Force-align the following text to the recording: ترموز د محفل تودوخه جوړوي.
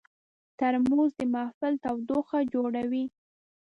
ترموز 0.59 1.11
د 1.19 1.21
محفل 1.33 1.73
تودوخه 1.83 2.39
جوړوي. 2.53 3.05